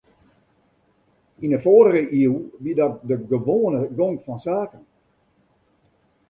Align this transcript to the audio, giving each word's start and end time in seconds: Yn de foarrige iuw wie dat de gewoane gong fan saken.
Yn 1.43 1.53
de 1.53 1.59
foarrige 1.65 2.03
iuw 2.21 2.35
wie 2.63 2.75
dat 2.79 2.95
de 3.09 3.17
gewoane 3.31 3.81
gong 3.97 4.15
fan 4.25 4.39
saken. 4.47 4.83